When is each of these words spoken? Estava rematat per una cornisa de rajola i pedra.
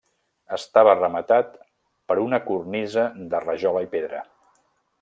Estava 0.55 0.95
rematat 0.95 1.51
per 2.13 2.17
una 2.23 2.39
cornisa 2.47 3.05
de 3.35 3.43
rajola 3.45 3.85
i 3.89 3.91
pedra. 3.93 4.23